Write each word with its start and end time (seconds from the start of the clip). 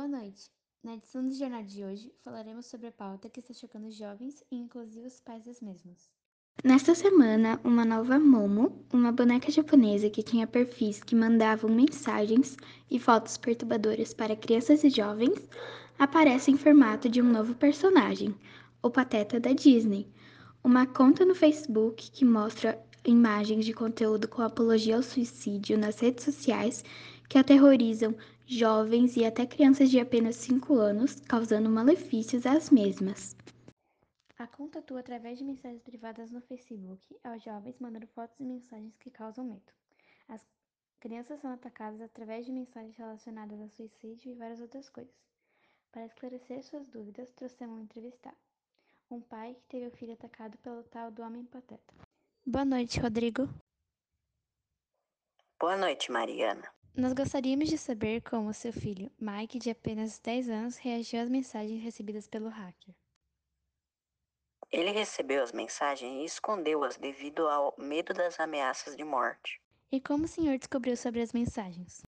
noite. 0.00 0.50
Na 0.82 0.94
edição 0.94 1.26
do 1.26 1.34
jornal 1.34 1.62
de 1.62 1.84
hoje, 1.84 2.12
falaremos 2.22 2.66
sobre 2.66 2.88
a 2.88 2.92
pauta 2.92 3.28
que 3.28 3.40
está 3.40 3.52
chocando 3.52 3.86
os 3.86 3.94
jovens 3.94 4.42
e 4.50 4.56
inclusive 4.56 5.06
os 5.06 5.20
pais 5.20 5.44
dos 5.44 5.60
mesmos. 5.60 6.10
Nesta 6.64 6.94
semana, 6.94 7.60
uma 7.62 7.84
nova 7.84 8.18
Momo, 8.18 8.84
uma 8.92 9.12
boneca 9.12 9.50
japonesa 9.50 10.10
que 10.10 10.22
tinha 10.22 10.46
perfis 10.46 11.02
que 11.02 11.14
mandavam 11.14 11.70
mensagens 11.70 12.56
e 12.90 12.98
fotos 12.98 13.36
perturbadoras 13.36 14.14
para 14.14 14.34
crianças 14.34 14.82
e 14.82 14.90
jovens, 14.90 15.48
aparece 15.98 16.50
em 16.50 16.56
formato 16.56 17.08
de 17.08 17.20
um 17.20 17.30
novo 17.30 17.54
personagem, 17.54 18.34
o 18.82 18.90
Pateta 18.90 19.38
da 19.38 19.52
Disney, 19.52 20.08
uma 20.64 20.86
conta 20.86 21.24
no 21.24 21.34
Facebook 21.34 22.10
que 22.10 22.24
mostra 22.24 22.82
imagens 23.04 23.64
de 23.64 23.72
conteúdo 23.72 24.28
com 24.28 24.42
apologia 24.42 24.96
ao 24.96 25.02
suicídio 25.02 25.76
nas 25.76 25.98
redes 26.00 26.24
sociais 26.24 26.84
que 27.32 27.38
aterrorizam 27.38 28.14
jovens 28.44 29.16
e 29.16 29.24
até 29.24 29.46
crianças 29.46 29.88
de 29.88 29.98
apenas 29.98 30.36
5 30.36 30.74
anos, 30.74 31.18
causando 31.20 31.70
malefícios 31.70 32.44
às 32.44 32.68
mesmas. 32.68 33.34
A 34.38 34.46
conta 34.46 34.80
atua 34.80 35.00
através 35.00 35.38
de 35.38 35.44
mensagens 35.44 35.80
privadas 35.80 36.30
no 36.30 36.42
Facebook 36.42 37.16
aos 37.24 37.42
jovens, 37.42 37.78
mandando 37.78 38.06
fotos 38.08 38.38
e 38.38 38.44
mensagens 38.44 38.94
que 38.98 39.10
causam 39.10 39.46
medo. 39.46 39.72
As 40.28 40.42
crianças 41.00 41.40
são 41.40 41.50
atacadas 41.50 42.02
através 42.02 42.44
de 42.44 42.52
mensagens 42.52 42.94
relacionadas 42.98 43.58
a 43.62 43.68
suicídio 43.70 44.32
e 44.32 44.34
várias 44.34 44.60
outras 44.60 44.90
coisas. 44.90 45.14
Para 45.90 46.04
esclarecer 46.04 46.62
suas 46.62 46.86
dúvidas, 46.88 47.32
trouxemos 47.32 47.78
um 47.78 47.84
entrevistado, 47.84 48.36
um 49.10 49.22
pai 49.22 49.54
que 49.54 49.68
teve 49.70 49.86
o 49.86 49.96
filho 49.96 50.12
atacado 50.12 50.58
pelo 50.58 50.82
tal 50.82 51.10
do 51.10 51.22
Homem 51.22 51.46
Pateta. 51.46 51.94
Boa 52.44 52.66
noite, 52.66 53.00
Rodrigo. 53.00 53.48
Boa 55.58 55.78
noite, 55.78 56.12
Mariana. 56.12 56.81
Nós 56.94 57.14
gostaríamos 57.14 57.70
de 57.70 57.78
saber 57.78 58.20
como 58.20 58.52
seu 58.52 58.70
filho, 58.70 59.10
Mike, 59.18 59.58
de 59.58 59.70
apenas 59.70 60.18
10 60.18 60.50
anos, 60.50 60.76
reagiu 60.76 61.22
às 61.22 61.28
mensagens 61.30 61.82
recebidas 61.82 62.28
pelo 62.28 62.50
hacker. 62.50 62.94
Ele 64.70 64.90
recebeu 64.90 65.42
as 65.42 65.52
mensagens 65.52 66.20
e 66.20 66.24
escondeu-as 66.26 66.98
devido 66.98 67.48
ao 67.48 67.74
medo 67.78 68.12
das 68.12 68.38
ameaças 68.38 68.94
de 68.94 69.04
morte. 69.04 69.58
E 69.90 70.02
como 70.02 70.26
o 70.26 70.28
senhor 70.28 70.58
descobriu 70.58 70.94
sobre 70.94 71.22
as 71.22 71.32
mensagens? 71.32 72.02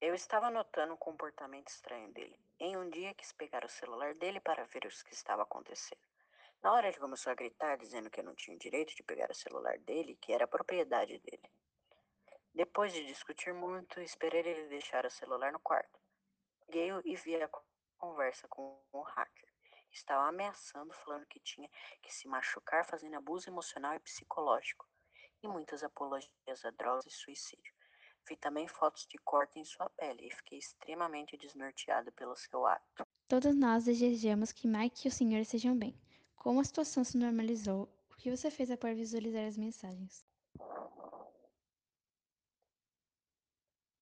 Eu 0.00 0.14
estava 0.14 0.50
notando 0.50 0.94
um 0.94 0.96
comportamento 0.96 1.68
estranho 1.68 2.10
dele. 2.14 2.40
Em 2.58 2.74
um 2.78 2.88
dia 2.88 3.12
quis 3.12 3.32
pegar 3.32 3.66
o 3.66 3.68
celular 3.68 4.14
dele 4.14 4.40
para 4.40 4.64
ver 4.64 4.86
o 4.86 5.04
que 5.04 5.12
estava 5.12 5.42
acontecendo. 5.42 6.00
Na 6.62 6.72
hora 6.72 6.88
ele 6.88 6.98
começou 6.98 7.30
a 7.30 7.36
gritar, 7.36 7.76
dizendo 7.76 8.08
que 8.08 8.20
eu 8.20 8.24
não 8.24 8.34
tinha 8.34 8.56
o 8.56 8.58
direito 8.58 8.96
de 8.96 9.02
pegar 9.02 9.30
o 9.30 9.34
celular 9.34 9.78
dele, 9.80 10.16
que 10.20 10.32
era 10.32 10.48
propriedade 10.48 11.18
dele. 11.18 11.50
Depois 12.58 12.92
de 12.92 13.06
discutir 13.06 13.54
muito, 13.54 14.00
esperei 14.00 14.40
ele 14.40 14.66
deixar 14.66 15.06
o 15.06 15.10
celular 15.10 15.52
no 15.52 15.60
quarto. 15.60 15.96
Liguei 16.66 16.90
e 17.04 17.14
vi 17.14 17.36
a 17.36 17.48
conversa 17.96 18.48
com 18.48 18.76
o 18.92 19.00
hacker. 19.00 19.48
Estava 19.92 20.26
ameaçando, 20.26 20.92
falando 20.92 21.24
que 21.26 21.38
tinha 21.38 21.70
que 22.02 22.12
se 22.12 22.26
machucar, 22.26 22.84
fazendo 22.84 23.14
abuso 23.14 23.48
emocional 23.48 23.94
e 23.94 24.00
psicológico, 24.00 24.84
e 25.40 25.46
muitas 25.46 25.84
apologias 25.84 26.64
a 26.64 26.70
drogas 26.70 27.06
e 27.06 27.10
suicídio. 27.12 27.72
Vi 28.28 28.36
também 28.36 28.66
fotos 28.66 29.06
de 29.06 29.18
corte 29.18 29.60
em 29.60 29.64
sua 29.64 29.88
pele 29.90 30.26
e 30.26 30.34
fiquei 30.34 30.58
extremamente 30.58 31.36
desnorteado 31.36 32.10
pelo 32.10 32.34
seu 32.34 32.66
ato. 32.66 33.06
Todos 33.28 33.54
nós 33.54 33.84
desejamos 33.84 34.50
que 34.50 34.66
Mike 34.66 35.06
e 35.06 35.08
o 35.08 35.12
senhor 35.12 35.44
sejam 35.44 35.78
bem. 35.78 35.96
Como 36.34 36.58
a 36.58 36.64
situação 36.64 37.04
se 37.04 37.16
normalizou, 37.18 37.88
o 38.10 38.16
que 38.16 38.36
você 38.36 38.50
fez 38.50 38.68
após 38.68 38.98
visualizar 38.98 39.46
as 39.46 39.56
mensagens? 39.56 40.26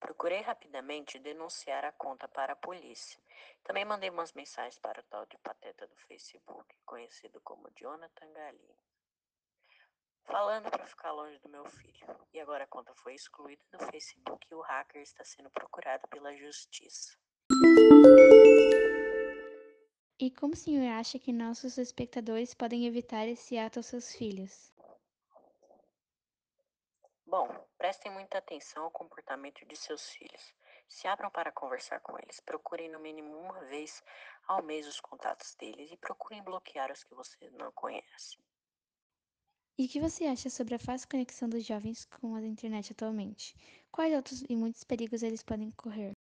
Procurei 0.00 0.40
rapidamente 0.40 1.18
denunciar 1.18 1.84
a 1.84 1.92
conta 1.92 2.28
para 2.28 2.52
a 2.52 2.56
polícia. 2.56 3.18
Também 3.64 3.84
mandei 3.84 4.10
umas 4.10 4.32
mensagens 4.32 4.78
para 4.78 5.00
o 5.00 5.04
tal 5.04 5.26
de 5.26 5.38
pateta 5.38 5.86
do 5.86 5.96
Facebook, 5.96 6.76
conhecido 6.84 7.40
como 7.42 7.70
Jonathan 7.74 8.32
Galinho, 8.32 8.76
falando 10.24 10.70
para 10.70 10.86
ficar 10.86 11.12
longe 11.12 11.38
do 11.38 11.48
meu 11.48 11.64
filho. 11.64 12.06
E 12.32 12.40
agora 12.40 12.64
a 12.64 12.68
conta 12.68 12.94
foi 12.94 13.14
excluída 13.14 13.62
do 13.72 13.78
Facebook 13.86 14.46
e 14.50 14.54
o 14.54 14.60
hacker 14.60 15.02
está 15.02 15.24
sendo 15.24 15.50
procurado 15.50 16.06
pela 16.08 16.34
justiça. 16.36 17.16
E 20.18 20.30
como 20.30 20.54
o 20.54 20.56
senhor 20.56 20.90
acha 20.92 21.18
que 21.18 21.32
nossos 21.32 21.76
espectadores 21.78 22.54
podem 22.54 22.86
evitar 22.86 23.28
esse 23.28 23.58
ato 23.58 23.78
aos 23.78 23.86
seus 23.86 24.14
filhos? 24.14 24.72
Bom, 27.26 27.48
prestem 27.76 28.12
muita 28.12 28.38
atenção 28.38 28.84
ao 28.84 28.90
comportamento 28.90 29.66
de 29.66 29.74
seus 29.74 30.10
filhos. 30.10 30.54
Se 30.88 31.08
abram 31.08 31.28
para 31.28 31.50
conversar 31.50 31.98
com 31.98 32.16
eles. 32.18 32.38
Procurem 32.38 32.88
no 32.88 33.00
mínimo 33.00 33.36
uma 33.36 33.64
vez 33.64 34.00
ao 34.46 34.62
mês 34.62 34.86
os 34.86 35.00
contatos 35.00 35.56
deles 35.56 35.90
e 35.90 35.96
procurem 35.96 36.40
bloquear 36.44 36.92
os 36.92 37.02
que 37.02 37.14
você 37.16 37.50
não 37.50 37.72
conhece. 37.72 38.38
E 39.76 39.86
o 39.86 39.88
que 39.88 40.00
você 40.00 40.24
acha 40.26 40.48
sobre 40.48 40.76
a 40.76 40.78
fácil 40.78 41.08
conexão 41.08 41.48
dos 41.48 41.66
jovens 41.66 42.06
com 42.06 42.36
a 42.36 42.40
internet 42.40 42.92
atualmente? 42.92 43.54
Quais 43.90 44.14
outros 44.14 44.42
e 44.48 44.54
muitos 44.54 44.84
perigos 44.84 45.24
eles 45.24 45.42
podem 45.42 45.72
correr? 45.72 46.12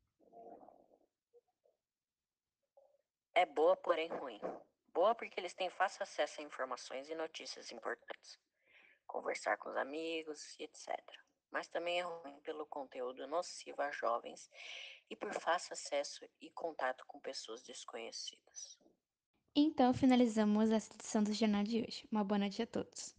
É 3.35 3.45
boa, 3.45 3.77
porém 3.77 4.09
ruim. 4.09 4.41
Boa 4.87 5.13
porque 5.13 5.39
eles 5.39 5.53
têm 5.53 5.69
fácil 5.69 6.01
acesso 6.01 6.41
a 6.41 6.43
informações 6.43 7.09
e 7.09 7.15
notícias 7.15 7.71
importantes, 7.71 8.39
conversar 9.15 9.57
com 9.57 9.69
os 9.69 9.77
amigos 9.77 10.55
e 10.59 10.63
etc. 10.63 10.89
Mas 11.49 11.69
também 11.69 11.99
é 11.99 12.03
ruim 12.03 12.39
pelo 12.41 12.65
conteúdo 12.65 13.25
nocivo 13.27 13.81
a 13.81 13.89
jovens 13.91 14.51
e 15.09 15.15
por 15.15 15.33
fácil 15.33 15.71
acesso 15.71 16.25
e 16.41 16.49
contato 16.51 17.05
com 17.07 17.19
pessoas 17.19 17.63
desconhecidas. 17.63 18.77
Então 19.55 19.93
finalizamos 19.93 20.69
essa 20.69 20.93
edição 20.93 21.23
do 21.23 21.33
jornal 21.33 21.63
de 21.63 21.81
hoje. 21.81 22.05
Uma 22.11 22.25
boa 22.25 22.39
noite 22.39 22.61
a 22.61 22.67
todos. 22.67 23.15